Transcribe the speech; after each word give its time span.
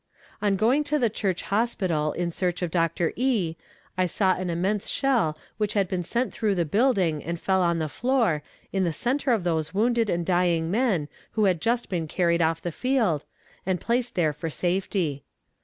On 0.41 0.55
going 0.55 0.83
to 0.85 0.97
the 0.97 1.11
Church 1.11 1.43
hospital 1.43 2.11
in 2.13 2.31
search 2.31 2.63
of 2.63 2.71
Doctor 2.71 3.13
E., 3.15 3.55
I 3.99 4.07
saw 4.07 4.33
an 4.33 4.49
immense 4.49 4.87
shell 4.89 5.37
which 5.59 5.75
had 5.75 5.87
been 5.87 6.01
sent 6.01 6.33
through 6.33 6.55
the 6.55 6.65
building 6.65 7.23
and 7.23 7.39
fell 7.39 7.61
on 7.61 7.77
the 7.77 7.87
floor, 7.87 8.41
in 8.73 8.83
the 8.83 8.93
centre 8.93 9.29
of 9.29 9.43
those 9.43 9.75
wounded 9.75 10.09
and 10.09 10.25
dying 10.25 10.71
men 10.71 11.07
who 11.33 11.45
had 11.45 11.61
just 11.61 11.87
been 11.87 12.07
carried 12.07 12.41
off 12.41 12.63
the 12.63 12.71
field, 12.71 13.25
and 13.63 13.79
placed 13.79 14.15
there 14.15 14.33
for 14.33 14.49
safety. 14.49 15.23